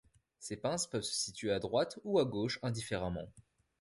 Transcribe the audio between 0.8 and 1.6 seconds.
peuvent se situer à